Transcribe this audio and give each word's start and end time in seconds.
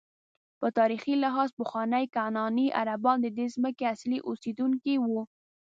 په 0.59 0.67
تاریخي 0.77 1.13
لحاظ 1.23 1.49
پخواني 1.59 2.05
کنعاني 2.15 2.67
عربان 2.81 3.17
ددې 3.25 3.45
ځمکې 3.55 3.85
اصلي 3.93 4.19
اوسېدونکي 4.27 4.95
وو. 4.99 5.21